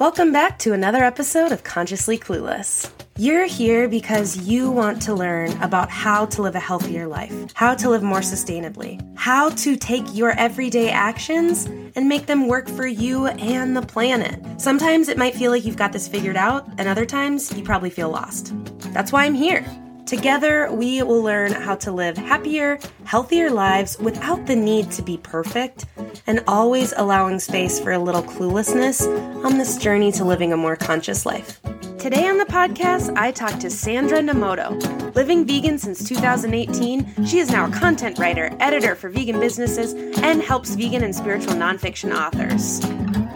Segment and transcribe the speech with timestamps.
[0.00, 2.90] Welcome back to another episode of Consciously Clueless.
[3.18, 7.74] You're here because you want to learn about how to live a healthier life, how
[7.74, 12.86] to live more sustainably, how to take your everyday actions and make them work for
[12.86, 14.42] you and the planet.
[14.58, 17.90] Sometimes it might feel like you've got this figured out, and other times you probably
[17.90, 18.54] feel lost.
[18.94, 19.66] That's why I'm here.
[20.10, 25.16] Together, we will learn how to live happier, healthier lives without the need to be
[25.16, 25.86] perfect,
[26.26, 29.06] and always allowing space for a little cluelessness
[29.44, 31.62] on this journey to living a more conscious life.
[32.00, 35.14] Today on the podcast, I talked to Sandra Nomoto.
[35.14, 39.92] Living vegan since 2018, she is now a content writer, editor for vegan businesses,
[40.24, 42.82] and helps vegan and spiritual nonfiction authors.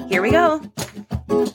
[0.09, 0.59] Here we go.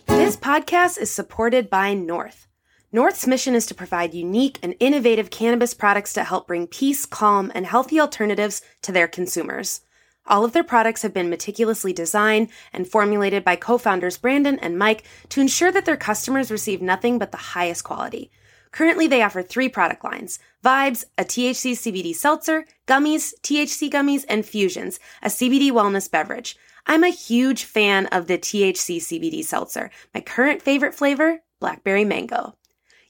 [0.08, 2.49] This podcast is supported by North.
[2.92, 7.52] North's mission is to provide unique and innovative cannabis products to help bring peace, calm,
[7.54, 9.82] and healthy alternatives to their consumers.
[10.26, 15.04] All of their products have been meticulously designed and formulated by co-founders Brandon and Mike
[15.30, 18.32] to ensure that their customers receive nothing but the highest quality.
[18.72, 24.44] Currently, they offer three product lines Vibes, a THC CBD seltzer, gummies, THC gummies, and
[24.44, 26.58] Fusions, a CBD wellness beverage.
[26.88, 29.92] I'm a huge fan of the THC CBD seltzer.
[30.16, 32.56] My current favorite flavor, blackberry mango.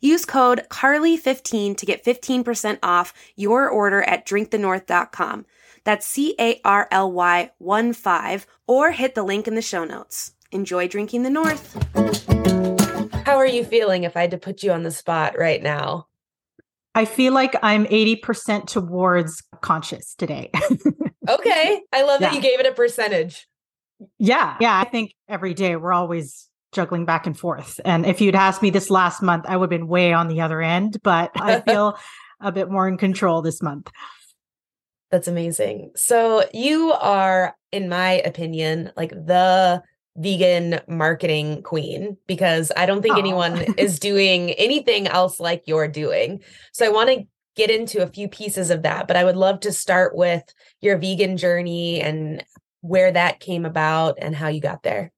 [0.01, 5.45] Use code CARLY15 to get 15% off your order at drinkthenorth.com.
[5.83, 9.83] That's C A R L Y 1 5, or hit the link in the show
[9.83, 10.33] notes.
[10.51, 11.75] Enjoy drinking the North.
[13.25, 16.07] How are you feeling if I had to put you on the spot right now?
[16.95, 20.49] I feel like I'm 80% towards conscious today.
[21.29, 21.81] okay.
[21.93, 22.29] I love yeah.
[22.29, 23.47] that you gave it a percentage.
[24.17, 24.57] Yeah.
[24.59, 24.77] Yeah.
[24.77, 27.79] I think every day we're always juggling back and forth.
[27.83, 30.41] And if you'd asked me this last month, I would have been way on the
[30.41, 31.97] other end, but I feel
[32.39, 33.91] a bit more in control this month.
[35.11, 35.91] That's amazing.
[35.95, 39.81] So you are, in my opinion, like the
[40.17, 43.19] vegan marketing queen because I don't think oh.
[43.19, 46.41] anyone is doing anything else like you're doing.
[46.73, 47.23] So I want to
[47.55, 50.43] get into a few pieces of that, but I would love to start with
[50.81, 52.43] your vegan journey and
[52.81, 55.11] where that came about and how you got there.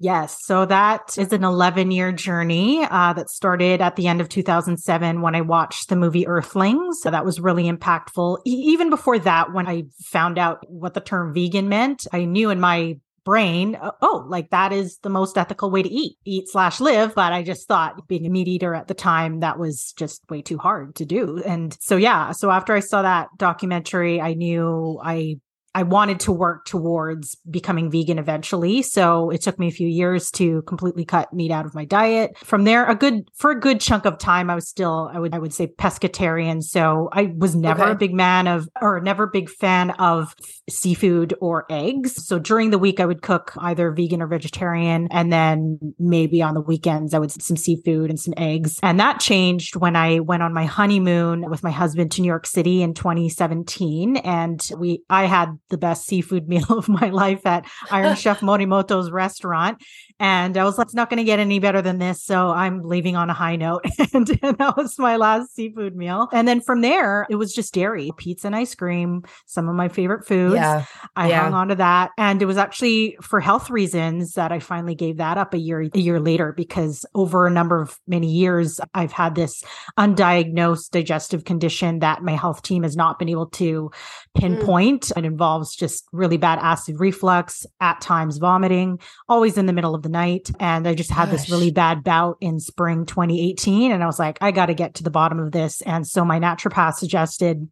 [0.00, 0.44] Yes.
[0.44, 5.22] So that is an 11 year journey uh, that started at the end of 2007
[5.22, 7.00] when I watched the movie Earthlings.
[7.02, 8.38] So that was really impactful.
[8.46, 12.50] E- even before that, when I found out what the term vegan meant, I knew
[12.50, 16.48] in my brain, uh, oh, like that is the most ethical way to eat, eat
[16.48, 17.16] slash live.
[17.16, 20.42] But I just thought being a meat eater at the time, that was just way
[20.42, 21.42] too hard to do.
[21.44, 22.30] And so, yeah.
[22.30, 25.40] So after I saw that documentary, I knew I
[25.78, 28.82] I wanted to work towards becoming vegan eventually.
[28.82, 32.36] So it took me a few years to completely cut meat out of my diet.
[32.38, 35.32] From there, a good for a good chunk of time, I was still I would
[35.32, 36.64] I would say pescatarian.
[36.64, 37.92] So I was never okay.
[37.92, 40.34] a big man of or never a big fan of
[40.68, 42.26] seafood or eggs.
[42.26, 46.54] So during the week, I would cook either vegan or vegetarian, and then maybe on
[46.54, 48.80] the weekends I would some seafood and some eggs.
[48.82, 52.46] And that changed when I went on my honeymoon with my husband to New York
[52.46, 57.66] City in 2017, and we I had the best seafood meal of my life at
[57.90, 59.82] Iron Chef Morimoto's restaurant.
[60.20, 62.24] And I was like, it's not going to get any better than this.
[62.24, 63.84] So I'm leaving on a high note.
[64.12, 66.28] and, and, that was my last seafood meal.
[66.32, 69.88] And then from there, it was just dairy, pizza and ice cream, some of my
[69.88, 70.56] favorite foods.
[70.56, 70.86] Yeah.
[71.14, 71.42] I yeah.
[71.42, 72.10] hung on to that.
[72.18, 75.88] And it was actually for health reasons that I finally gave that up a year,
[75.94, 79.62] a year later, because over a number of many years, I've had this
[79.96, 84.40] undiagnosed digestive condition that my health team has not been able to mm.
[84.40, 85.02] pinpoint.
[85.02, 85.18] Mm.
[85.18, 88.98] It involves just really bad acid reflux, at times vomiting,
[89.28, 90.50] always in the middle of the the night.
[90.58, 91.42] And I just had Gosh.
[91.42, 93.92] this really bad bout in spring 2018.
[93.92, 95.80] And I was like, I got to get to the bottom of this.
[95.82, 97.68] And so my naturopath suggested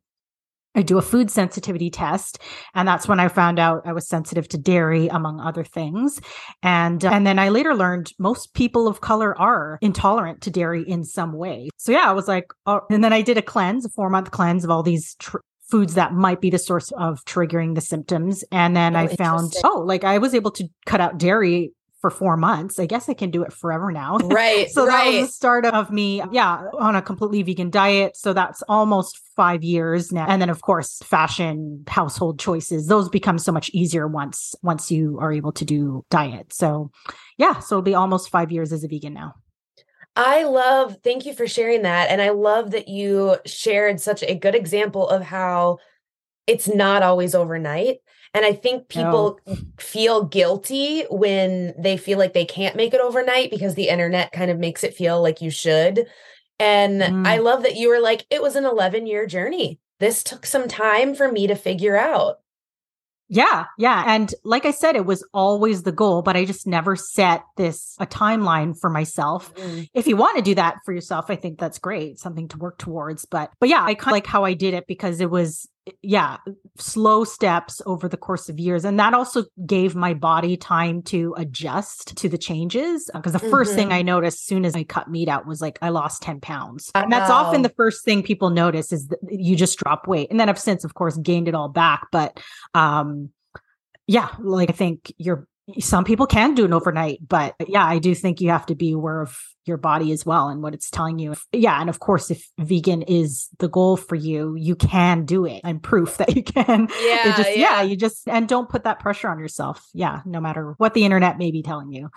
[0.75, 2.39] I do a food sensitivity test.
[2.75, 6.21] And that's when I found out I was sensitive to dairy, among other things.
[6.63, 10.83] And, uh, and then I later learned most people of color are intolerant to dairy
[10.83, 11.71] in some way.
[11.79, 14.31] So yeah, I was like, oh, and then I did a cleanse, a four month
[14.31, 15.39] cleanse of all these tr-
[15.71, 18.45] foods that might be the source of triggering the symptoms.
[18.53, 22.11] And then oh, I found, oh, like I was able to cut out dairy for
[22.11, 22.79] four months.
[22.79, 24.19] I guess I can do it forever now.
[24.19, 24.71] Right.
[24.71, 25.05] so right.
[25.05, 28.17] that was the start of me, yeah, on a completely vegan diet.
[28.17, 30.27] So that's almost five years now.
[30.29, 35.19] And then of course, fashion, household choices, those become so much easier once once you
[35.21, 36.53] are able to do diet.
[36.53, 36.91] So
[37.39, 39.35] yeah, so it'll be almost five years as a vegan now.
[40.17, 42.11] I love, thank you for sharing that.
[42.11, 45.79] And I love that you shared such a good example of how
[46.47, 47.99] it's not always overnight
[48.37, 49.57] and I think people no.
[49.79, 54.51] feel guilty when they feel like they can't make it overnight because the internet kind
[54.51, 56.07] of makes it feel like you should.
[56.59, 57.27] And mm.
[57.27, 59.81] I love that you were like, it was an 11 year journey.
[60.01, 62.41] This took some time for me to figure out.
[63.29, 64.05] Yeah, yeah.
[64.07, 67.97] And like I said, it was always the goal, but I just never set this
[67.99, 69.53] a timeline for myself.
[69.55, 69.89] Mm.
[69.95, 72.79] If you want to do that for yourself, I think that's great, something to work
[72.79, 73.25] towards.
[73.25, 75.69] But but yeah, I kind of like how I did it because it was
[76.03, 76.39] yeah,
[76.79, 78.85] slow steps over the course of years.
[78.85, 83.09] And that also gave my body time to adjust to the changes.
[83.13, 83.75] Because the 1st mm-hmm.
[83.75, 86.41] thing I noticed as soon as I cut meat out was like I lost 10
[86.41, 86.91] pounds.
[86.95, 90.31] And that's often the first thing people notice is that you just drop weight.
[90.31, 92.09] And then I've since, of course, gained it all back.
[92.11, 92.41] But
[92.75, 93.31] um
[94.07, 95.49] yeah, like I think you're
[95.79, 98.93] some people can do it overnight, but yeah, I do think you have to be
[98.93, 101.35] aware of your body as well and what it's telling you.
[101.53, 101.81] Yeah.
[101.81, 105.61] And of course, if vegan is the goal for you, you can do it.
[105.65, 106.89] I'm proof that you can.
[107.01, 107.81] Yeah, just, yeah.
[107.81, 107.83] yeah.
[107.83, 109.85] You just, and don't put that pressure on yourself.
[109.93, 110.21] Yeah.
[110.25, 112.11] No matter what the internet may be telling you.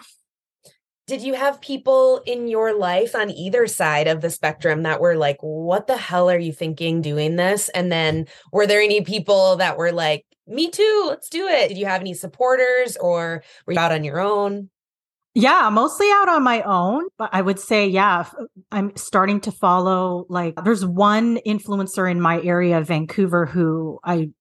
[1.08, 5.16] Did you have people in your life on either side of the spectrum that were
[5.16, 7.68] like, what the hell are you thinking doing this?
[7.70, 11.70] And then were there any people that were like, me too, let's do it?
[11.70, 14.70] Did you have any supporters or were you out on your own?
[15.36, 18.28] Yeah, mostly out on my own, but I would say, yeah,
[18.72, 24.32] I'm starting to follow like there's one influencer in my area, Vancouver, who I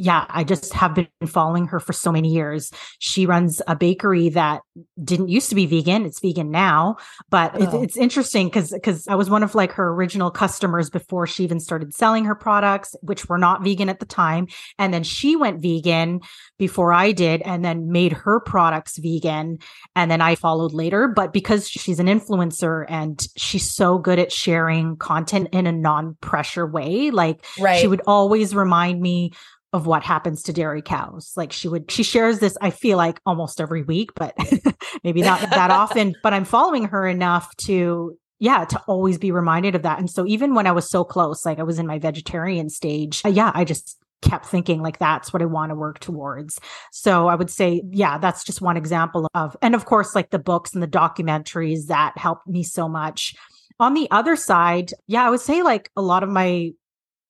[0.00, 2.70] yeah, I just have been following her for so many years.
[3.00, 4.62] She runs a bakery that
[5.02, 6.06] didn't used to be vegan.
[6.06, 6.98] It's vegan now,
[7.30, 7.80] but oh.
[7.80, 11.42] it, it's interesting because because I was one of like her original customers before she
[11.42, 14.46] even started selling her products, which were not vegan at the time.
[14.78, 16.20] And then she went vegan
[16.58, 19.58] before I did, and then made her products vegan.
[19.96, 21.08] And then I followed later.
[21.08, 26.16] But because she's an influencer and she's so good at sharing content in a non
[26.20, 27.80] pressure way, like right.
[27.80, 29.32] she would always remind me
[29.72, 31.32] of what happens to dairy cows.
[31.36, 34.34] Like she would, she shares this, I feel like almost every week, but
[35.04, 36.14] maybe not that often.
[36.22, 39.98] But I'm following her enough to, yeah, to always be reminded of that.
[39.98, 43.20] And so even when I was so close, like I was in my vegetarian stage,
[43.24, 46.58] uh, yeah, I just kept thinking like that's what I want to work towards.
[46.92, 50.38] So I would say, yeah, that's just one example of, and of course, like the
[50.38, 53.34] books and the documentaries that helped me so much.
[53.80, 56.72] On the other side, yeah, I would say like a lot of my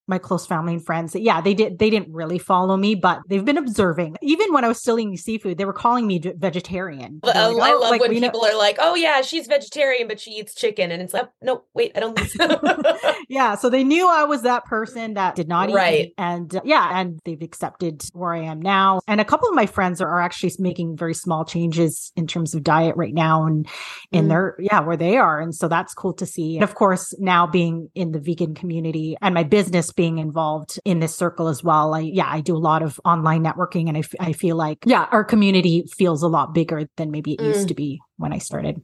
[0.08, 1.14] my close family and friends.
[1.14, 4.16] Yeah they did they didn't really follow me but they've been observing.
[4.22, 7.20] Even when i was still eating seafood they were calling me vegetarian.
[7.22, 10.18] Like, i oh, love like, when people know- are like oh yeah she's vegetarian but
[10.18, 12.60] she eats chicken and it's like no wait i don't so.
[13.28, 16.00] Yeah so they knew i was that person that did not eat right.
[16.00, 16.14] meat.
[16.18, 19.00] and uh, yeah and they've accepted where i am now.
[19.06, 22.54] And a couple of my friends are, are actually making very small changes in terms
[22.54, 23.66] of diet right now and
[24.12, 24.28] in mm.
[24.28, 26.56] their yeah where they are and so that's cool to see.
[26.56, 31.00] And of course now being in the vegan community and my business being involved in
[31.00, 31.92] this circle as well.
[31.92, 34.78] I, yeah, I do a lot of online networking and I, f- I feel like,
[34.86, 37.46] yeah, our community feels a lot bigger than maybe it mm.
[37.46, 38.80] used to be when I started.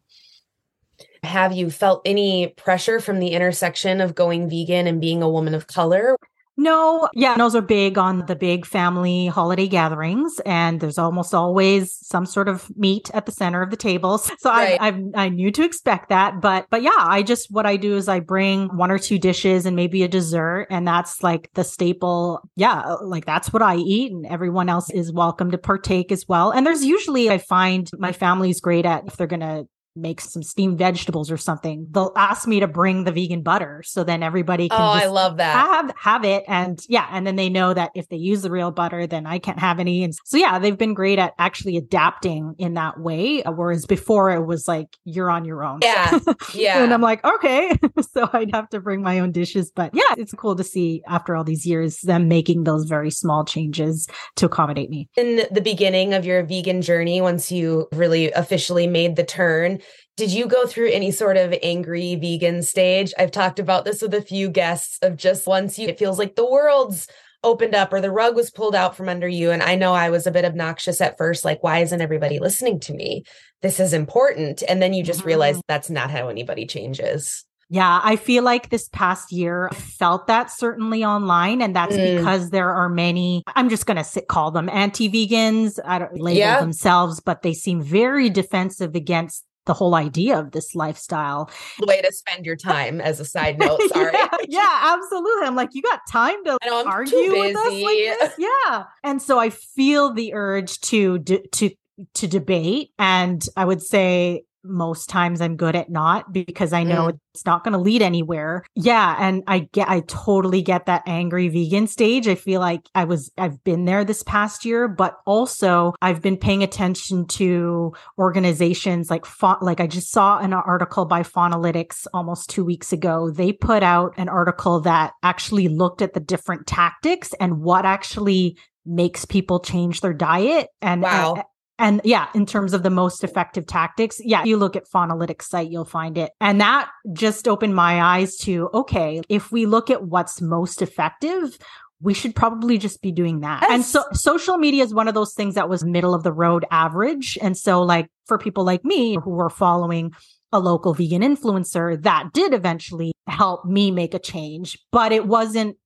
[1.23, 5.55] Have you felt any pressure from the intersection of going vegan and being a woman
[5.55, 6.17] of color?
[6.57, 11.97] No, yeah, those are big on the big family holiday gatherings, and there's almost always
[12.07, 14.31] some sort of meat at the center of the tables.
[14.45, 14.77] So right.
[14.79, 17.97] I, I I knew to expect that, but but yeah, I just what I do
[17.97, 21.65] is I bring one or two dishes and maybe a dessert, and that's like the
[21.65, 22.41] staple.
[22.55, 26.51] Yeah, like that's what I eat, and everyone else is welcome to partake as well.
[26.51, 29.65] And there's usually I find my family's great at if they're gonna
[29.97, 33.83] make some steamed vegetables or something, they'll ask me to bring the vegan butter.
[33.85, 35.55] So then everybody can oh, I love that.
[35.55, 36.45] have have it.
[36.49, 39.39] And yeah, and then they know that if they use the real butter, then I
[39.39, 40.05] can't have any.
[40.05, 43.43] And so yeah, they've been great at actually adapting in that way.
[43.43, 45.81] Uh, whereas before it was like you're on your own.
[45.83, 46.19] Yeah.
[46.55, 46.83] Yeah.
[46.83, 47.73] and I'm like, okay.
[48.13, 49.73] so I'd have to bring my own dishes.
[49.75, 53.45] But yeah, it's cool to see after all these years them making those very small
[53.45, 55.09] changes to accommodate me.
[55.17, 59.81] In the beginning of your vegan journey, once you really officially made the turn,
[60.17, 63.13] did you go through any sort of angry vegan stage?
[63.19, 66.37] I've talked about this with a few guests of just once you it feels like
[66.37, 67.09] the world's
[67.45, 69.51] opened up or the rug was pulled out from under you.
[69.51, 72.81] And I know I was a bit obnoxious at first, like, why isn't everybody listening
[72.81, 73.25] to me?
[73.63, 74.63] This is important.
[74.69, 75.29] And then you just mm-hmm.
[75.29, 77.45] realize that's not how anybody changes.
[77.71, 81.63] Yeah, I feel like this past year I felt that certainly online.
[81.63, 82.19] And that's mm.
[82.19, 85.79] because there are many, I'm just going to call them anti vegans.
[85.85, 86.61] I don't label yeah.
[86.61, 91.51] themselves, but they seem very defensive against the whole idea of this lifestyle.
[91.79, 93.81] The Way to spend your time as a side note.
[93.89, 94.13] Sorry.
[94.13, 95.47] yeah, yeah, absolutely.
[95.47, 98.35] I'm like, you got time to know, argue with us like this?
[98.39, 98.85] Yeah.
[99.03, 101.71] And so I feel the urge to to
[102.15, 107.09] to debate and I would say most times I'm good at not because I know
[107.09, 107.19] mm.
[107.33, 108.65] it's not going to lead anywhere.
[108.75, 109.17] Yeah.
[109.19, 112.27] And I get, I totally get that angry vegan stage.
[112.27, 116.37] I feel like I was, I've been there this past year, but also I've been
[116.37, 119.27] paying attention to organizations like,
[119.61, 123.31] like I just saw an article by Faunalytics almost two weeks ago.
[123.31, 128.57] They put out an article that actually looked at the different tactics and what actually
[128.87, 131.45] makes people change their diet and wow.
[131.79, 135.71] And, yeah, in terms of the most effective tactics, yeah, you look at Faunalytics site,
[135.71, 136.31] you'll find it.
[136.41, 141.59] And that just opened my eyes to okay, if we look at what's most effective,
[142.01, 143.63] we should probably just be doing that.
[143.63, 143.71] Yes.
[143.71, 146.65] And so social media is one of those things that was middle of the road
[146.71, 147.39] average.
[147.41, 150.13] And so like for people like me who were following
[150.53, 155.77] a local vegan influencer, that did eventually help me make a change, but it wasn't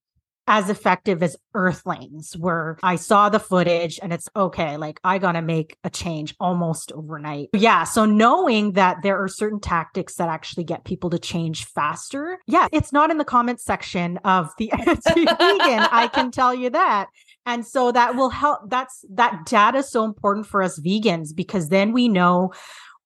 [0.48, 5.32] as effective as Earthlings, where I saw the footage and it's okay, like I got
[5.32, 7.50] to make a change almost overnight.
[7.52, 7.84] Yeah.
[7.84, 12.38] So knowing that there are certain tactics that actually get people to change faster.
[12.46, 12.66] Yeah.
[12.72, 15.86] It's not in the comment section of the anti vegan.
[15.92, 17.08] I can tell you that.
[17.44, 18.60] And so that will help.
[18.68, 22.52] That's that data is so important for us vegans because then we know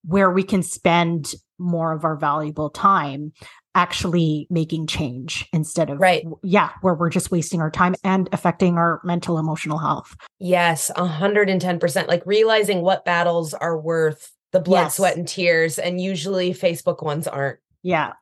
[0.05, 3.33] where we can spend more of our valuable time
[3.75, 6.25] actually making change instead of right.
[6.43, 10.15] yeah where we're just wasting our time and affecting our mental emotional health.
[10.39, 14.97] Yes 110% like realizing what battles are worth the blood yes.
[14.97, 17.59] sweat and tears and usually facebook ones aren't.
[17.83, 18.13] Yeah.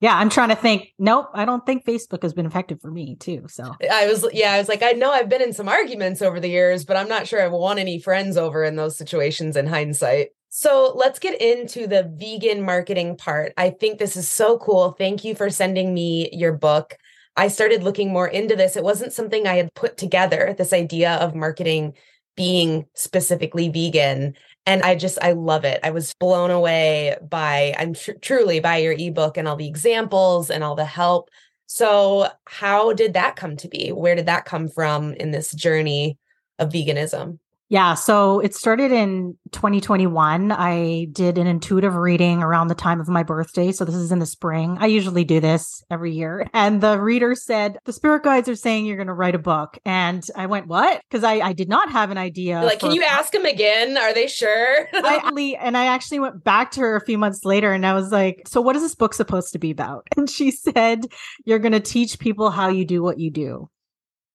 [0.00, 3.16] Yeah i'm trying to think nope i don't think facebook has been effective for me
[3.16, 3.74] too so.
[3.90, 6.48] I was yeah i was like i know i've been in some arguments over the
[6.48, 10.28] years but i'm not sure i've won any friends over in those situations in hindsight
[10.48, 13.52] so let's get into the vegan marketing part.
[13.56, 14.92] I think this is so cool.
[14.92, 16.96] Thank you for sending me your book.
[17.36, 18.76] I started looking more into this.
[18.76, 21.94] It wasn't something I had put together, this idea of marketing
[22.36, 24.34] being specifically vegan.
[24.64, 25.80] And I just, I love it.
[25.82, 30.50] I was blown away by, I'm tr- truly by your ebook and all the examples
[30.50, 31.30] and all the help.
[31.66, 33.90] So, how did that come to be?
[33.90, 36.18] Where did that come from in this journey
[36.58, 37.38] of veganism?
[37.68, 40.52] Yeah, so it started in 2021.
[40.52, 43.72] I did an intuitive reading around the time of my birthday.
[43.72, 44.76] So this is in the spring.
[44.78, 46.46] I usually do this every year.
[46.54, 49.78] And the reader said, The spirit guides are saying you're going to write a book.
[49.84, 51.00] And I went, What?
[51.10, 52.62] Because I, I did not have an idea.
[52.62, 53.98] Like, for- can you ask them again?
[53.98, 54.88] Are they sure?
[54.94, 57.94] I actually, and I actually went back to her a few months later and I
[57.94, 60.06] was like, So what is this book supposed to be about?
[60.16, 61.06] And she said,
[61.44, 63.68] You're going to teach people how you do what you do.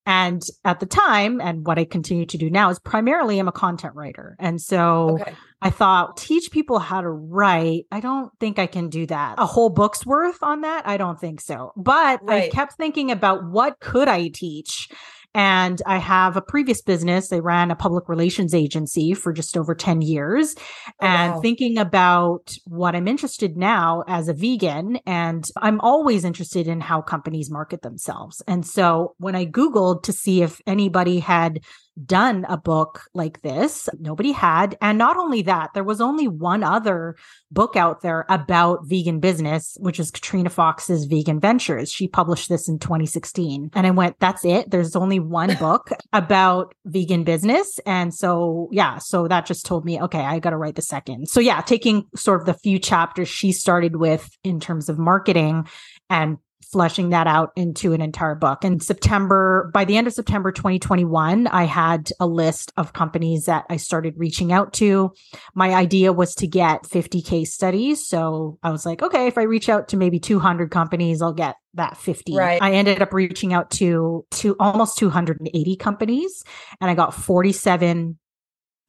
[0.05, 3.51] And at the time, and what I continue to do now is primarily I'm a
[3.51, 4.35] content writer.
[4.39, 5.33] And so okay.
[5.61, 7.85] I thought, teach people how to write.
[7.91, 9.35] I don't think I can do that.
[9.37, 10.87] A whole book's worth on that?
[10.87, 11.71] I don't think so.
[11.77, 12.45] But right.
[12.45, 14.89] I kept thinking about what could I teach?
[15.33, 17.31] And I have a previous business.
[17.31, 21.41] I ran a public relations agency for just over 10 years oh, and wow.
[21.41, 24.97] thinking about what I'm interested now as a vegan.
[25.05, 28.41] And I'm always interested in how companies market themselves.
[28.47, 31.61] And so when I Googled to see if anybody had
[32.05, 33.89] done a book like this.
[33.99, 34.77] Nobody had.
[34.81, 37.15] And not only that, there was only one other
[37.51, 41.91] book out there about vegan business, which is Katrina Fox's Vegan Ventures.
[41.91, 43.71] She published this in 2016.
[43.73, 44.71] And I went, that's it.
[44.71, 47.79] There's only one book about vegan business.
[47.85, 51.29] And so, yeah, so that just told me, okay, I got to write the second.
[51.29, 55.67] So, yeah, taking sort of the few chapters she started with in terms of marketing
[56.09, 56.37] and
[56.71, 58.63] fleshing that out into an entire book.
[58.63, 63.65] In September, by the end of September 2021, I had a list of companies that
[63.69, 65.13] I started reaching out to.
[65.53, 68.07] My idea was to get 50 case studies.
[68.07, 71.55] So I was like, okay, if I reach out to maybe 200 companies, I'll get
[71.73, 72.35] that 50.
[72.35, 72.61] Right.
[72.61, 76.43] I ended up reaching out to to almost 280 companies
[76.79, 78.17] and I got 47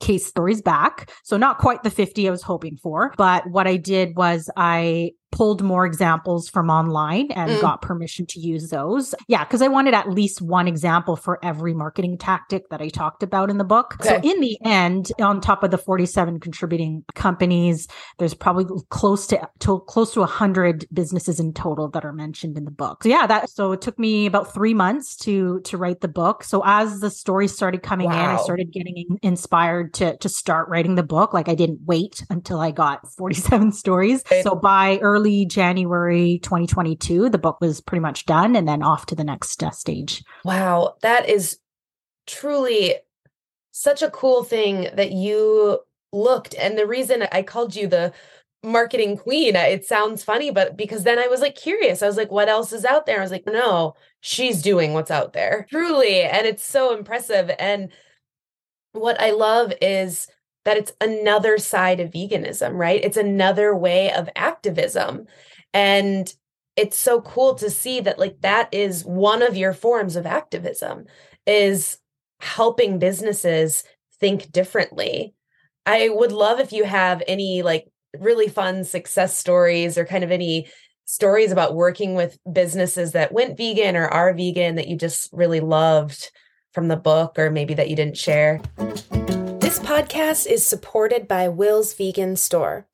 [0.01, 1.11] case stories back.
[1.23, 5.13] So not quite the 50 I was hoping for, but what I did was I
[5.33, 7.61] pulled more examples from online and mm.
[7.61, 9.15] got permission to use those.
[9.27, 13.23] Yeah, because I wanted at least one example for every marketing tactic that I talked
[13.23, 13.97] about in the book.
[14.01, 14.09] Okay.
[14.11, 19.49] So in the end, on top of the 47 contributing companies, there's probably close to,
[19.61, 23.03] to close to 100 businesses in total that are mentioned in the book.
[23.03, 26.45] So yeah, that so it took me about 3 months to to write the book.
[26.45, 28.33] So as the stories started coming wow.
[28.33, 31.33] in, I started getting inspired to to start writing the book.
[31.33, 34.21] Like I didn't wait until I got 47 stories.
[34.27, 34.43] Okay.
[34.43, 39.07] So by early early January 2022, the book was pretty much done and then off
[39.07, 40.25] to the next uh, stage.
[40.45, 41.59] Wow, that is
[42.27, 42.97] truly
[43.71, 45.79] such a cool thing that you
[46.13, 46.57] looked.
[46.57, 48.13] And the reason I called you the
[48.65, 52.03] marketing queen, it sounds funny, but because then I was like curious.
[52.03, 53.19] I was like, what else is out there?
[53.19, 55.67] I was like, no, she's doing what's out there.
[55.71, 56.23] Truly.
[56.23, 57.51] And it's so impressive.
[57.61, 57.91] And
[58.93, 60.27] what I love is
[60.65, 63.03] that it's another side of veganism, right?
[63.03, 65.27] It's another way of activism.
[65.75, 66.33] And
[66.77, 71.07] it's so cool to see that like that is one of your forms of activism
[71.47, 71.99] is
[72.41, 73.85] helping businesses
[74.21, 75.35] think differently.
[75.85, 77.89] I would love if you have any like
[78.19, 80.69] really fun success stories or kind of any
[81.05, 85.61] stories about working with businesses that went vegan or are vegan that you just really
[85.61, 86.31] loved
[86.73, 88.61] from the book or maybe that you didn't share?
[89.73, 92.87] This podcast is supported by Will's Vegan Store.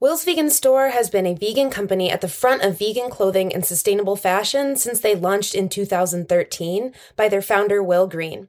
[0.00, 3.64] Will's Vegan Store has been a vegan company at the front of vegan clothing and
[3.64, 8.48] sustainable fashion since they launched in 2013 by their founder, Will Green.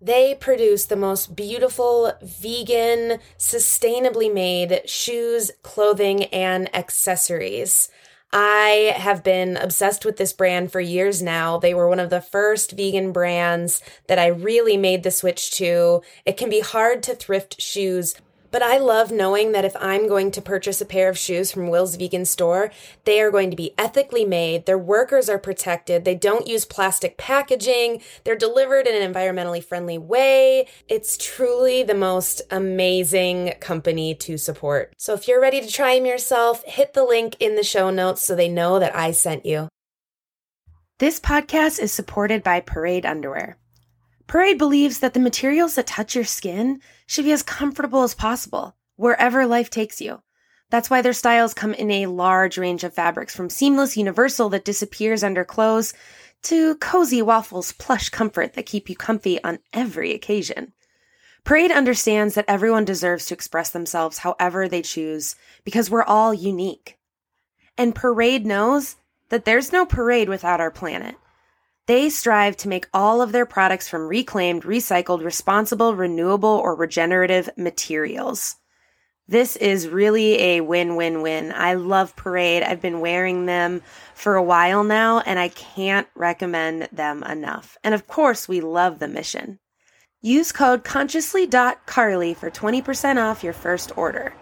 [0.00, 7.90] They produce the most beautiful, vegan, sustainably made shoes, clothing, and accessories.
[8.32, 11.58] I have been obsessed with this brand for years now.
[11.58, 16.02] They were one of the first vegan brands that I really made the switch to.
[16.24, 18.14] It can be hard to thrift shoes
[18.52, 21.68] but I love knowing that if I'm going to purchase a pair of shoes from
[21.68, 22.70] Will's Vegan Store,
[23.04, 27.16] they are going to be ethically made, their workers are protected, they don't use plastic
[27.16, 30.68] packaging, they're delivered in an environmentally friendly way.
[30.86, 34.92] It's truly the most amazing company to support.
[34.98, 38.22] So if you're ready to try them yourself, hit the link in the show notes
[38.22, 39.68] so they know that I sent you.
[40.98, 43.56] This podcast is supported by Parade Underwear.
[44.26, 48.76] Parade believes that the materials that touch your skin should be as comfortable as possible,
[48.96, 50.22] wherever life takes you.
[50.70, 54.64] That's why their styles come in a large range of fabrics, from seamless universal that
[54.64, 55.92] disappears under clothes
[56.44, 60.72] to cozy waffles plush comfort that keep you comfy on every occasion.
[61.44, 66.98] Parade understands that everyone deserves to express themselves however they choose because we're all unique.
[67.76, 68.96] And Parade knows
[69.28, 71.16] that there's no parade without our planet.
[71.92, 77.50] They strive to make all of their products from reclaimed, recycled, responsible, renewable, or regenerative
[77.54, 78.56] materials.
[79.28, 81.52] This is really a win win win.
[81.54, 82.62] I love Parade.
[82.62, 83.82] I've been wearing them
[84.14, 87.76] for a while now, and I can't recommend them enough.
[87.84, 89.58] And of course, we love the mission.
[90.22, 94.32] Use code consciously.carly for 20% off your first order.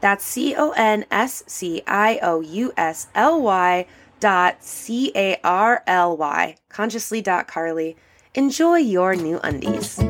[0.00, 3.86] That's C O N S C I O U S L Y
[4.26, 7.96] dot C A R L Y, consciously dot Carly.
[8.34, 10.02] Enjoy your new undies.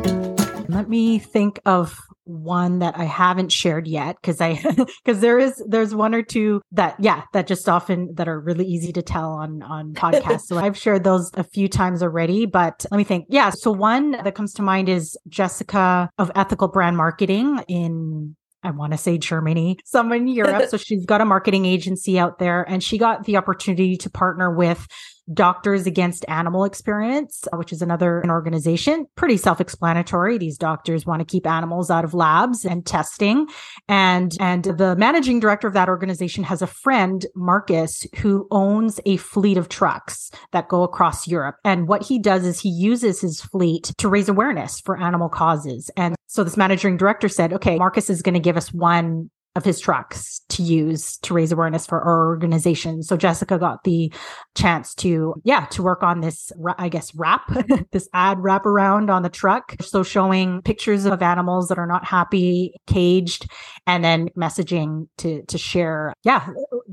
[0.71, 4.55] Let me think of one that I haven't shared yet because I
[5.05, 8.65] because there is there's one or two that yeah that just often that are really
[8.65, 10.47] easy to tell on on podcasts.
[10.47, 13.27] so I've shared those a few times already, but let me think.
[13.29, 18.35] Yeah, so one that comes to mind is Jessica of Ethical Brand Marketing in
[18.67, 20.65] I want to say Germany, someone in Europe.
[20.69, 24.51] so she's got a marketing agency out there and she got the opportunity to partner
[24.51, 24.87] with
[25.33, 29.07] Doctors Against Animal Experiments, uh, which is another an organization.
[29.17, 30.39] Pretty self-explanatory.
[30.39, 33.47] These doctors want to keep animals out of labs and testing.
[33.89, 39.17] And, and the managing director of that organization has a friend, Marcus, who owns a
[39.17, 41.57] fleet of trucks that go across Europe.
[41.65, 45.91] And what he does is he uses his fleet to raise awareness for animal causes.
[45.97, 49.65] And so this managing director said, okay, Marcus is going to give us one of
[49.65, 53.03] his trucks to use to raise awareness for our organization.
[53.03, 54.13] So Jessica got the
[54.55, 57.51] chance to, yeah, to work on this, I guess, wrap,
[57.91, 59.75] this ad wrap around on the truck.
[59.81, 63.51] So showing pictures of animals that are not happy, caged,
[63.87, 66.49] and then messaging to, to share, yeah,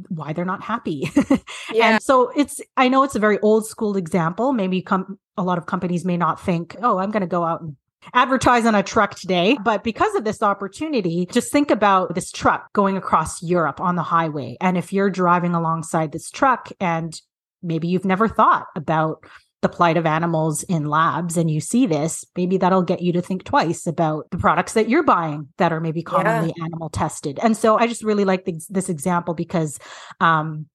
[0.07, 1.11] why they're not happy.
[1.71, 1.91] yeah.
[1.91, 4.53] And so it's, I know it's a very old school example.
[4.53, 7.61] Maybe come, a lot of companies may not think, oh, I'm going to go out
[7.61, 7.75] and
[8.13, 9.57] advertise on a truck today.
[9.63, 14.03] But because of this opportunity, just think about this truck going across Europe on the
[14.03, 14.57] highway.
[14.61, 17.19] And if you're driving alongside this truck and
[17.61, 19.25] maybe you've never thought about
[19.61, 23.21] the plight of animals in labs and you see this, maybe that'll get you to
[23.21, 26.65] think twice about the products that you're buying that are maybe commonly yeah.
[26.65, 27.39] animal tested.
[27.41, 29.79] And so I just really like this, this example because
[30.19, 30.67] um,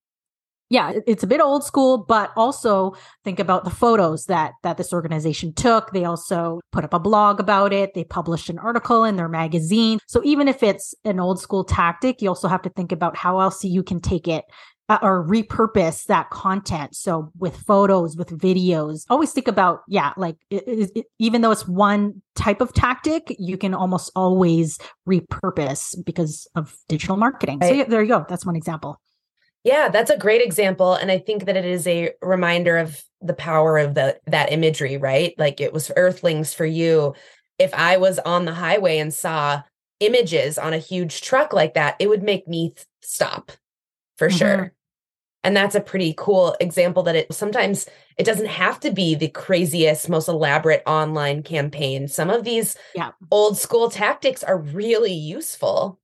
[0.70, 4.92] yeah it's a bit old school but also think about the photos that that this
[4.92, 5.92] organization took.
[5.92, 7.94] They also put up a blog about it.
[7.94, 9.98] They published an article in their magazine.
[10.06, 13.40] So even if it's an old school tactic you also have to think about how
[13.40, 14.44] else you can take it
[14.88, 16.96] uh, or repurpose that content.
[16.96, 21.50] So with photos with videos always think about yeah like it, it, it, even though
[21.50, 24.78] it's one type of tactic you can almost always
[25.08, 27.58] repurpose because of digital marketing.
[27.60, 27.68] Right.
[27.68, 28.26] so yeah, there you go.
[28.28, 29.00] That's one example
[29.64, 30.94] yeah, that's a great example.
[30.94, 34.96] And I think that it is a reminder of the power of the that imagery,
[34.96, 35.34] right?
[35.38, 37.14] Like it was earthlings for you.
[37.58, 39.62] If I was on the highway and saw
[40.00, 43.52] images on a huge truck like that, it would make me th- stop
[44.16, 44.36] for mm-hmm.
[44.36, 44.72] sure.
[45.44, 49.28] And that's a pretty cool example that it sometimes it doesn't have to be the
[49.28, 52.08] craziest, most elaborate online campaign.
[52.08, 53.12] Some of these yeah.
[53.30, 55.98] old school tactics are really useful.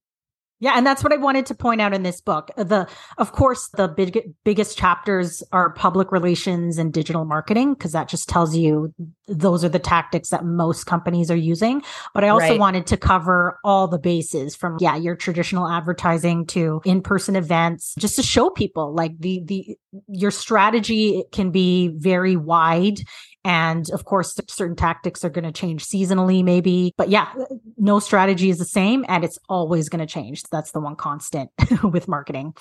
[0.60, 2.50] Yeah, and that's what I wanted to point out in this book.
[2.56, 2.88] The
[3.18, 8.28] of course the big biggest chapters are public relations and digital marketing because that just
[8.28, 8.94] tells you
[9.26, 11.82] those are the tactics that most companies are using.
[12.14, 12.58] But I also right.
[12.58, 18.16] wanted to cover all the bases from yeah, your traditional advertising to in-person events just
[18.16, 19.76] to show people like the the
[20.08, 23.00] your strategy can be very wide
[23.44, 26.94] And of course, certain tactics are going to change seasonally, maybe.
[26.96, 27.32] But yeah,
[27.76, 30.42] no strategy is the same and it's always going to change.
[30.50, 31.50] That's the one constant
[31.82, 32.54] with marketing.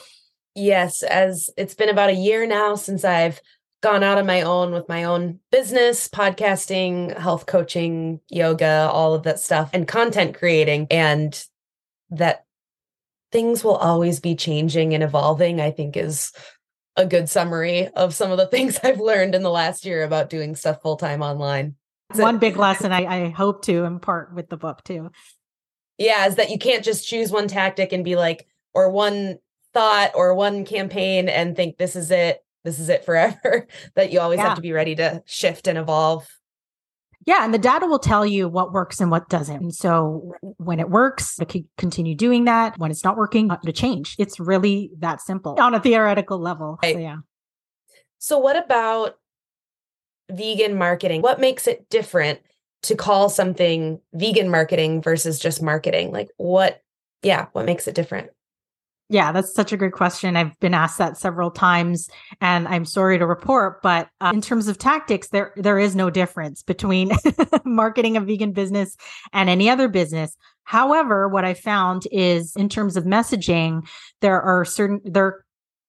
[0.56, 1.02] Yes.
[1.04, 3.42] As it's been about a year now since I've
[3.82, 9.24] gone out on my own with my own business, podcasting, health coaching, yoga, all of
[9.24, 10.88] that stuff, and content creating.
[10.92, 11.44] And
[12.10, 12.46] that
[13.32, 16.32] things will always be changing and evolving, I think is
[16.96, 20.30] a good summary of some of the things I've learned in the last year about
[20.30, 21.76] doing stuff full time online.
[22.16, 25.10] One big lesson I, I hope to impart with the book too.
[25.98, 29.40] Yeah, is that you can't just choose one tactic and be like, or one
[29.74, 33.68] thought or one campaign and think this is it, this is it forever.
[33.96, 34.50] that you always yeah.
[34.50, 36.28] have to be ready to shift and evolve
[37.26, 39.62] yeah, and the data will tell you what works and what doesn't.
[39.62, 42.78] And so when it works, I can continue doing that.
[42.78, 44.16] When it's not working, uh, to change.
[44.20, 46.80] It's really that simple on a theoretical level.
[46.84, 46.96] Right.
[46.96, 47.18] So, yeah.
[48.20, 49.18] So what about
[50.32, 51.22] vegan marketing?
[51.22, 52.40] What makes it different
[52.84, 56.12] to call something vegan marketing versus just marketing?
[56.12, 56.82] Like what
[57.22, 58.32] yeah, what makes it different?
[59.10, 60.36] Yeah, that's such a good question.
[60.36, 62.10] I've been asked that several times,
[62.42, 66.10] and I'm sorry to report, but uh, in terms of tactics, there there is no
[66.10, 67.12] difference between
[67.66, 68.96] marketing a vegan business
[69.34, 70.36] and any other business.
[70.64, 73.86] However, what I found is in terms of messaging,
[74.22, 75.44] there are certain there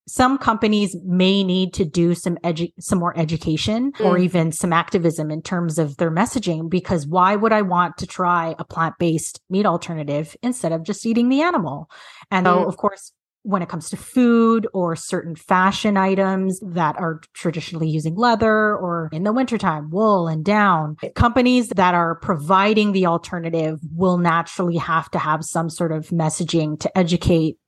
[0.07, 4.05] some companies may need to do some edu- some more education mm.
[4.05, 8.07] or even some activism in terms of their messaging because why would I want to
[8.07, 11.91] try a plant-based meat alternative instead of just eating the animal?
[12.31, 12.51] And mm.
[12.51, 13.13] so of course
[13.45, 19.11] when it comes to food or certain fashion items that are traditionally using leather or
[19.13, 25.11] in the wintertime, wool and down, companies that are providing the alternative will naturally have
[25.11, 27.59] to have some sort of messaging to educate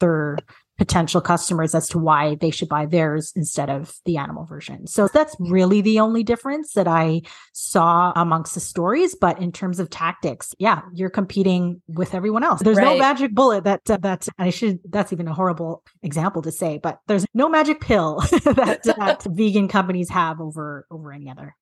[0.00, 0.38] their
[0.78, 4.86] potential customers as to why they should buy theirs instead of the animal version.
[4.86, 9.14] So that's really the only difference that I saw amongst the stories.
[9.14, 12.60] But in terms of tactics, yeah, you're competing with everyone else.
[12.62, 12.84] There's right.
[12.84, 14.80] no magic bullet that uh, that I should.
[14.88, 19.68] That's even a horrible example to say, but there's no magic pill that, that vegan
[19.68, 21.56] companies have over over any other.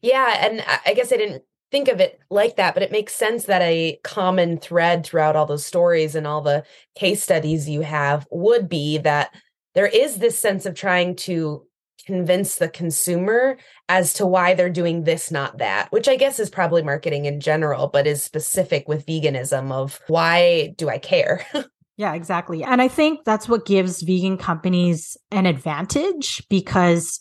[0.00, 3.44] Yeah, and I guess I didn't think of it like that, but it makes sense
[3.44, 8.26] that a common thread throughout all those stories and all the case studies you have
[8.30, 9.34] would be that
[9.74, 11.64] there is this sense of trying to
[12.06, 16.48] convince the consumer as to why they're doing this, not that, which I guess is
[16.48, 21.46] probably marketing in general, but is specific with veganism of why do I care?
[21.98, 22.62] Yeah, exactly.
[22.62, 27.18] And I think that's what gives vegan companies an advantage because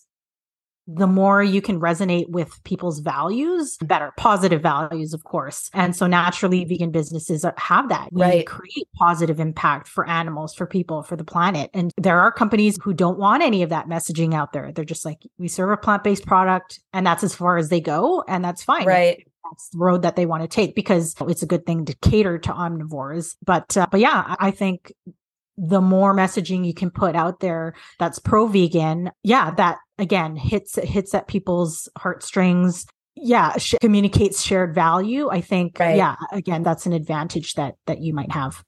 [0.88, 5.70] the more you can resonate with people's values, better positive values, of course.
[5.74, 8.08] And so naturally, vegan businesses have that.
[8.14, 8.48] We right.
[8.48, 11.70] create positive impact for animals, for people, for the planet.
[11.74, 14.72] And there are companies who don't want any of that messaging out there.
[14.72, 17.82] They're just like, we serve a plant based product, and that's as far as they
[17.82, 18.24] go.
[18.28, 18.86] And that's fine.
[18.86, 19.28] Right.
[19.52, 22.38] That's the road that they want to take because it's a good thing to cater
[22.38, 23.36] to omnivores.
[23.46, 24.94] But, uh, but yeah, I think
[25.58, 30.76] the more messaging you can put out there that's pro vegan, yeah, that again hits
[30.76, 32.86] hits at people's heartstrings.
[33.16, 35.30] Yeah, sh- communicates shared value.
[35.30, 35.98] I think, right.
[35.98, 38.64] yeah, again, that's an advantage that that you might have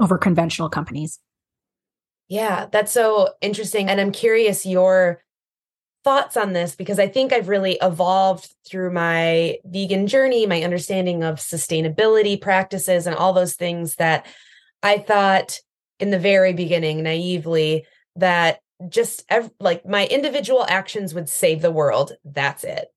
[0.00, 1.20] over conventional companies.
[2.28, 5.22] Yeah, that's so interesting, and I'm curious your
[6.04, 11.22] thoughts on this because I think I've really evolved through my vegan journey, my understanding
[11.22, 14.24] of sustainability practices, and all those things that
[14.82, 15.58] I thought
[16.00, 21.70] in the very beginning naively that just ev- like my individual actions would save the
[21.70, 22.12] world.
[22.24, 22.88] That's it.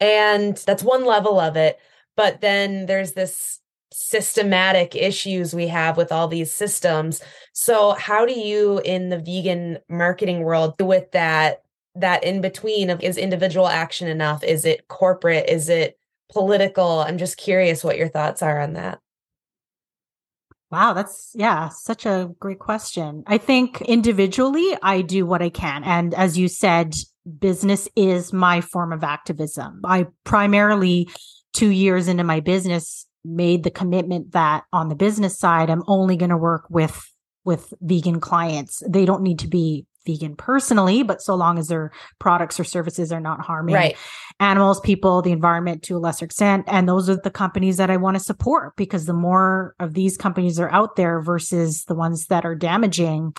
[0.00, 1.78] And that's one level of it
[2.16, 3.60] but then there's this
[3.92, 7.20] systematic issues we have with all these systems.
[7.52, 11.62] So how do you in the vegan marketing world with that
[11.96, 14.42] that in between of is individual action enough?
[14.42, 15.48] Is it corporate?
[15.48, 15.96] Is it
[16.32, 17.00] political?
[17.00, 19.00] I'm just curious what your thoughts are on that
[20.74, 23.22] Wow, that's yeah, such a great question.
[23.28, 26.94] I think individually I do what I can and as you said
[27.38, 29.82] business is my form of activism.
[29.84, 31.08] I primarily
[31.52, 36.16] 2 years into my business made the commitment that on the business side I'm only
[36.16, 37.00] going to work with
[37.44, 38.82] with vegan clients.
[38.88, 43.12] They don't need to be vegan personally, but so long as their products or services
[43.12, 43.96] are not harming right.
[44.40, 46.64] animals, people, the environment to a lesser extent.
[46.68, 50.16] And those are the companies that I want to support because the more of these
[50.16, 53.34] companies are out there versus the ones that are damaging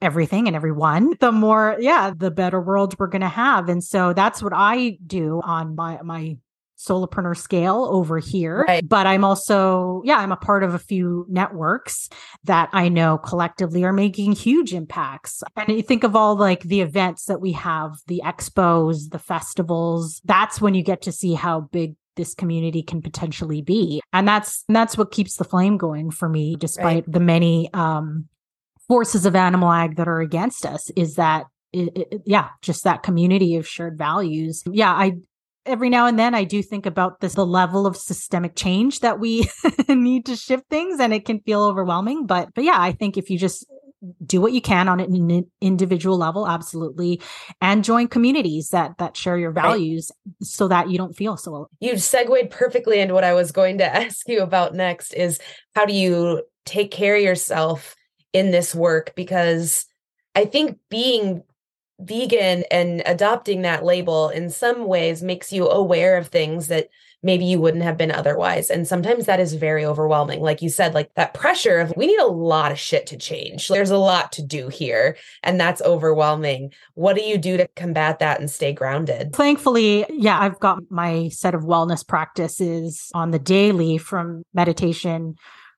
[0.00, 3.68] everything and everyone, the more, yeah, the better world we're going to have.
[3.68, 6.36] And so that's what I do on my, my
[6.86, 8.64] solopreneur scale over here.
[8.66, 8.86] Right.
[8.86, 12.08] But I'm also, yeah, I'm a part of a few networks
[12.44, 15.42] that I know collectively are making huge impacts.
[15.56, 20.20] And you think of all like the events that we have, the expos, the festivals,
[20.24, 24.00] that's when you get to see how big this community can potentially be.
[24.12, 27.12] And that's that's what keeps the flame going for me despite right.
[27.12, 28.28] the many um
[28.86, 33.02] forces of animal ag that are against us is that it, it, yeah, just that
[33.02, 34.62] community of shared values.
[34.70, 35.14] Yeah, I
[35.66, 39.18] every now and then I do think about this the level of systemic change that
[39.18, 39.48] we
[39.88, 43.30] need to shift things and it can feel overwhelming but but yeah I think if
[43.30, 43.66] you just
[44.24, 47.20] do what you can on an individual level absolutely
[47.60, 50.46] and join communities that that share your values right.
[50.46, 51.66] so that you don't feel so alone.
[51.80, 55.40] you segued perfectly into what I was going to ask you about next is
[55.74, 57.94] how do you take care of yourself
[58.32, 59.86] in this work because
[60.34, 61.42] I think being
[62.00, 66.88] vegan and adopting that label in some ways makes you aware of things that
[67.24, 68.68] maybe you wouldn't have been otherwise.
[68.68, 70.42] And sometimes that is very overwhelming.
[70.42, 73.68] Like you said, like that pressure of we need a lot of shit to change.
[73.68, 76.72] There's a lot to do here, and that's overwhelming.
[76.92, 79.32] What do you do to combat that and stay grounded?
[79.32, 85.36] Thankfully, yeah, I've got my set of wellness practices on the daily from meditation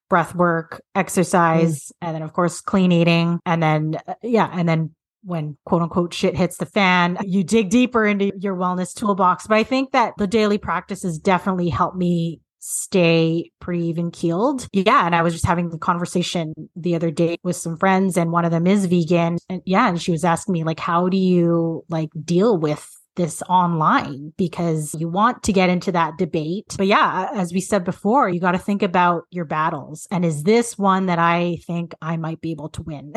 [0.09, 1.91] breath work, exercise, mm.
[2.01, 4.95] and then of course clean eating, and then uh, yeah, and then
[5.27, 9.47] when quote unquote shit hits the fan, you dig deeper into your wellness toolbox.
[9.47, 14.67] But I think that the daily practices definitely help me stay pretty even keeled.
[14.73, 15.05] Yeah.
[15.07, 18.45] And I was just having the conversation the other day with some friends, and one
[18.45, 19.39] of them is vegan.
[19.49, 19.89] And yeah.
[19.89, 24.95] And she was asking me, like, how do you like deal with this online because
[24.99, 26.75] you want to get into that debate.
[26.77, 30.07] But yeah, as we said before, you got to think about your battles.
[30.11, 33.13] And is this one that I think I might be able to win?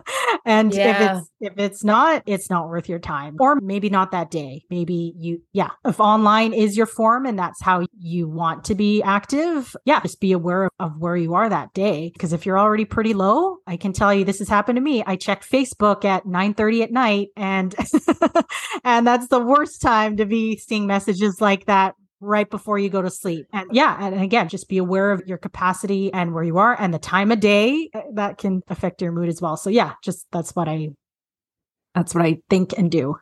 [0.44, 0.90] and yeah.
[0.90, 3.36] if it's if it's not, it's not worth your time.
[3.40, 4.62] Or maybe not that day.
[4.70, 9.02] Maybe you yeah, if online is your form and that's how you want to be
[9.02, 12.58] active, yeah, just be aware of, of where you are that day because if you're
[12.58, 15.02] already pretty low, I can tell you this has happened to me.
[15.06, 17.74] I checked Facebook at 9:30 at night and
[18.84, 23.02] and that's the worst time to be seeing messages like that right before you go
[23.02, 23.46] to sleep.
[23.52, 26.92] And yeah, and again, just be aware of your capacity and where you are and
[26.92, 29.56] the time of day uh, that can affect your mood as well.
[29.56, 30.90] So yeah, just that's what I
[31.94, 33.16] that's what I think and do.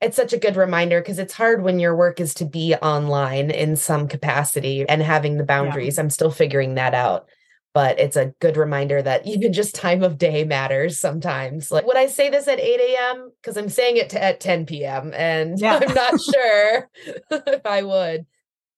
[0.00, 3.50] It's such a good reminder because it's hard when your work is to be online
[3.50, 5.96] in some capacity and having the boundaries.
[5.96, 6.02] Yeah.
[6.02, 7.26] I'm still figuring that out
[7.74, 11.72] but it's a good reminder that even just time of day matters sometimes.
[11.72, 13.32] Like, would I say this at 8 a.m.?
[13.42, 15.12] Because I'm saying it to, at 10 p.m.
[15.12, 15.80] and yeah.
[15.82, 16.88] I'm not sure
[17.30, 18.26] if I would.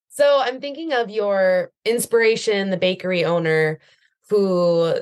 [0.09, 3.80] So I'm thinking of your inspiration, the bakery owner
[4.30, 4.94] who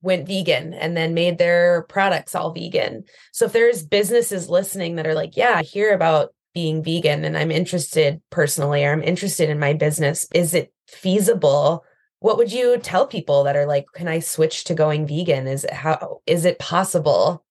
[0.00, 3.02] went vegan and then made their products all vegan.
[3.32, 7.36] So if there's businesses listening that are like, yeah, I hear about being vegan and
[7.36, 11.84] I'm interested personally, or I'm interested in my business, is it feasible?
[12.24, 15.46] What would you tell people that are like can i switch to going vegan?
[15.46, 17.44] Is how is it possible?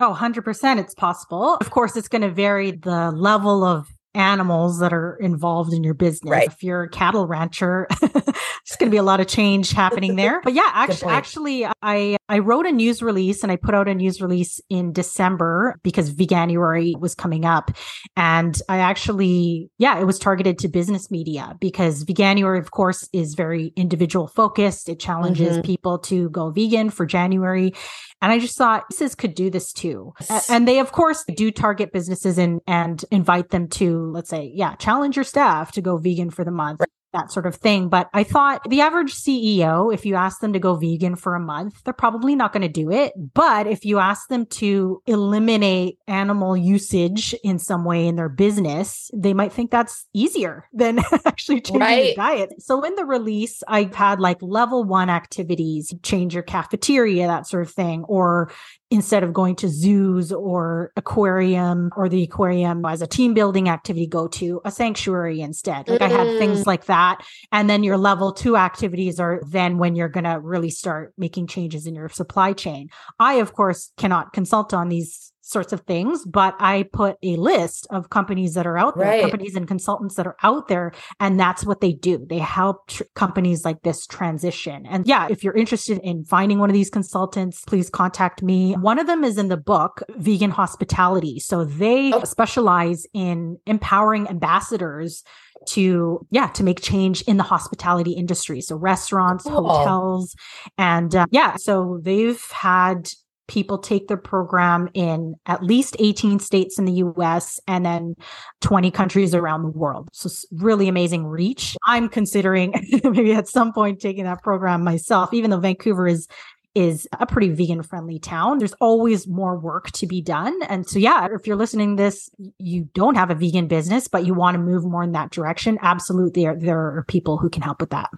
[0.00, 1.56] Oh 100% it's possible.
[1.56, 5.94] Of course it's going to vary the level of animals that are involved in your
[5.94, 6.30] business.
[6.30, 6.48] Right.
[6.48, 10.42] If you're a cattle rancher, there's going to be a lot of change happening there.
[10.48, 13.94] But yeah, actually, actually, I I wrote a news release and I put out a
[13.94, 17.70] news release in December because Veganuary was coming up,
[18.16, 23.34] and I actually yeah, it was targeted to business media because Veganuary, of course, is
[23.34, 24.88] very individual focused.
[24.88, 25.66] It challenges mm-hmm.
[25.66, 27.74] people to go vegan for January,
[28.20, 30.12] and I just thought businesses could do this too.
[30.48, 34.74] And they, of course, do target businesses and, and invite them to, let's say, yeah,
[34.76, 36.80] challenge your staff to go vegan for the month.
[36.80, 37.88] Right that sort of thing.
[37.88, 41.40] But I thought the average CEO, if you ask them to go vegan for a
[41.40, 43.12] month, they're probably not going to do it.
[43.34, 49.10] But if you ask them to eliminate animal usage in some way in their business,
[49.14, 52.16] they might think that's easier than actually changing right.
[52.16, 52.62] the diet.
[52.62, 57.66] So in the release, I've had like level one activities, change your cafeteria, that sort
[57.66, 58.50] of thing, or
[58.90, 64.06] instead of going to zoos or aquarium or the aquarium as a team building activity,
[64.06, 65.88] go to a sanctuary instead.
[65.88, 66.06] Like mm.
[66.06, 66.66] I had things mm.
[66.66, 67.18] like that.
[67.52, 71.48] And then your level two activities are then when you're going to really start making
[71.48, 72.88] changes in your supply chain.
[73.18, 77.86] I, of course, cannot consult on these sorts of things, but I put a list
[77.90, 79.22] of companies that are out there, right.
[79.22, 80.92] companies and consultants that are out there.
[81.20, 82.24] And that's what they do.
[82.28, 84.84] They help tr- companies like this transition.
[84.86, 88.74] And yeah, if you're interested in finding one of these consultants, please contact me.
[88.74, 91.40] One of them is in the book, Vegan Hospitality.
[91.40, 92.24] So they oh.
[92.24, 95.24] specialize in empowering ambassadors
[95.66, 99.68] to yeah to make change in the hospitality industry so restaurants cool.
[99.68, 100.36] hotels
[100.78, 103.08] and uh, yeah so they've had
[103.48, 108.14] people take their program in at least 18 states in the US and then
[108.60, 110.08] 20 countries around the world.
[110.12, 111.76] So really amazing reach.
[111.84, 116.28] I'm considering maybe at some point taking that program myself, even though Vancouver is
[116.74, 118.58] is a pretty vegan friendly town.
[118.58, 120.56] There's always more work to be done.
[120.68, 124.32] And so, yeah, if you're listening this, you don't have a vegan business, but you
[124.32, 125.78] want to move more in that direction.
[125.82, 126.44] Absolutely.
[126.44, 128.10] There, there are people who can help with that.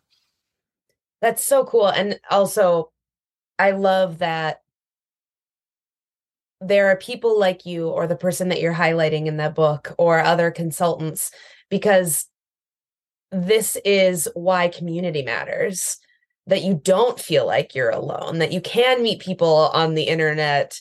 [1.23, 1.89] That's so cool.
[1.89, 2.91] And also,
[3.59, 4.60] I love that
[6.61, 10.21] there are people like you or the person that you're highlighting in that book or
[10.21, 11.31] other consultants
[11.71, 12.27] because
[13.33, 15.99] this is why community matters
[16.47, 20.81] that you don't feel like you're alone that you can meet people on the internet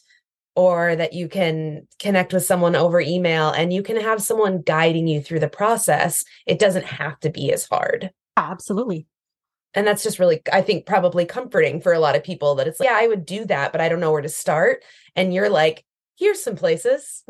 [0.55, 5.07] or that you can connect with someone over email and you can have someone guiding
[5.07, 6.25] you through the process.
[6.45, 8.11] It doesn't have to be as hard.
[8.35, 9.05] Absolutely
[9.73, 12.79] and that's just really i think probably comforting for a lot of people that it's
[12.79, 14.83] like yeah i would do that but i don't know where to start
[15.15, 15.83] and you're like
[16.17, 17.23] here's some places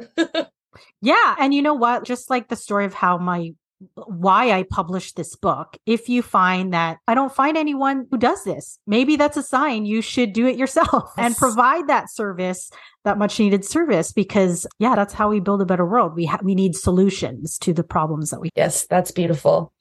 [1.01, 3.51] yeah and you know what just like the story of how my
[3.95, 5.77] why I published this book.
[5.85, 9.85] If you find that I don't find anyone who does this, maybe that's a sign
[9.85, 12.71] you should do it yourself and provide that service,
[13.05, 16.15] that much needed service because yeah, that's how we build a better world.
[16.15, 19.73] We ha- we need solutions to the problems that we Yes, that's beautiful.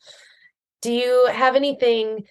[0.80, 2.26] Do you have anything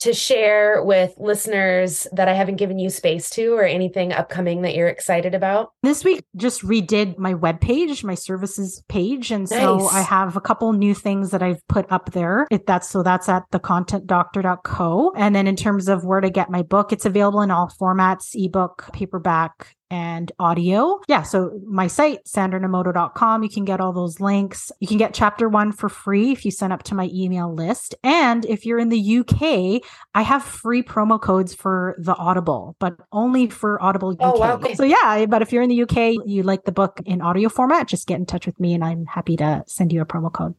[0.00, 4.74] to share with listeners that I haven't given you space to or anything upcoming that
[4.74, 5.72] you're excited about?
[5.82, 9.30] This week just redid my web page, my services page.
[9.30, 9.94] And so nice.
[9.94, 12.46] I have a couple new things that I've put up there.
[12.50, 15.12] If that's so that's at thecontentdoctor.co.
[15.16, 18.34] And then in terms of where to get my book, it's available in all formats,
[18.34, 21.00] ebook, paperback, and audio.
[21.08, 21.22] Yeah.
[21.22, 24.70] So my site, sandranomoto.com, you can get all those links.
[24.80, 27.94] You can get chapter one for free if you sign up to my email list.
[28.04, 29.82] And if you're in the UK,
[30.14, 34.18] I have free promo codes for the Audible, but only for Audible UK.
[34.20, 34.60] Oh, wow.
[34.74, 37.88] So yeah, but if you're in the UK, you like the book in audio format,
[37.88, 40.54] just get in touch with me and I'm happy to send you a promo code.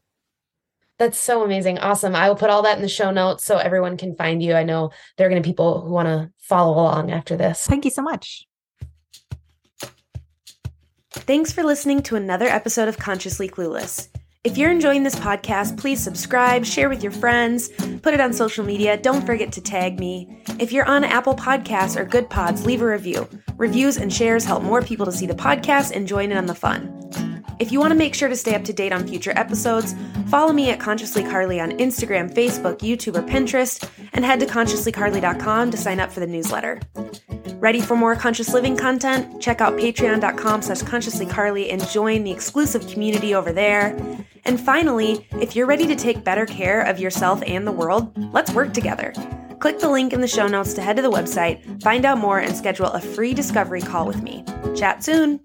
[1.00, 1.80] That's so amazing.
[1.80, 2.16] Awesome.
[2.16, 4.54] I will put all that in the show notes so everyone can find you.
[4.54, 7.66] I know there are going to be people who want to follow along after this.
[7.66, 8.46] Thank you so much.
[11.14, 14.08] Thanks for listening to another episode of Consciously Clueless.
[14.46, 17.68] If you're enjoying this podcast, please subscribe, share with your friends,
[18.02, 18.96] put it on social media.
[18.96, 20.42] Don't forget to tag me.
[20.58, 23.28] If you're on Apple Podcasts or Good Pods, leave a review.
[23.58, 26.56] Reviews and shares help more people to see the podcast and join in on the
[26.56, 27.41] fun.
[27.60, 29.96] If you want to make sure to stay up to date on future episodes,
[30.28, 35.72] follow me at Consciously Carly on Instagram, Facebook, YouTube, or Pinterest, and head to consciouslycarly.com
[35.72, 36.80] to sign up for the newsletter.
[37.62, 39.40] Ready for more conscious living content?
[39.40, 43.96] Check out patreon.com slash consciouslycarly and join the exclusive community over there.
[44.46, 48.52] And finally, if you're ready to take better care of yourself and the world, let's
[48.54, 49.14] work together.
[49.60, 52.40] Click the link in the show notes to head to the website, find out more,
[52.40, 54.44] and schedule a free discovery call with me.
[54.76, 55.40] Chat soon!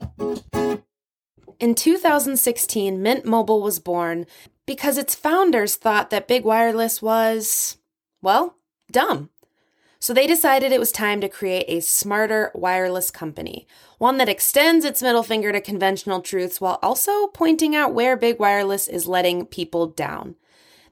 [1.58, 4.26] In 2016, Mint Mobile was born
[4.66, 7.78] because its founders thought that big wireless was,
[8.20, 8.56] well,
[8.90, 9.30] dumb.
[9.98, 13.66] So they decided it was time to create a smarter wireless company,
[13.98, 18.38] one that extends its middle finger to conventional truths while also pointing out where big
[18.38, 20.36] wireless is letting people down.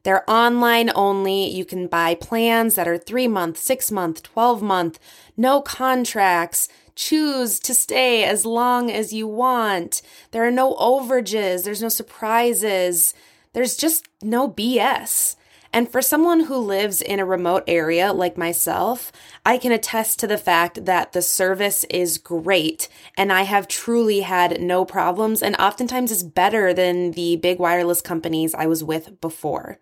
[0.04, 1.50] They're online only.
[1.50, 4.98] You can buy plans that are three month, six month, 12 month,
[5.36, 10.02] no contracts choose to stay as long as you want.
[10.30, 13.14] There are no overages, there's no surprises,
[13.52, 15.36] there's just no BS.
[15.72, 19.10] And for someone who lives in a remote area like myself,
[19.44, 24.20] I can attest to the fact that the service is great and I have truly
[24.20, 29.20] had no problems and oftentimes is better than the big wireless companies I was with
[29.20, 29.80] before.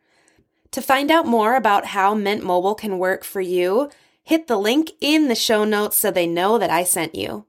[0.73, 3.91] To find out more about how Mint Mobile can work for you,
[4.25, 7.47] Hit the link in the show notes so they know that I sent you.